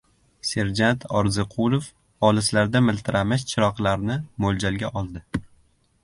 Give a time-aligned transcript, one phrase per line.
[0.51, 1.89] Serjant Orziqulov
[2.29, 5.23] olislarda miltiramish chiroqlarni mo‘ljalga oldi.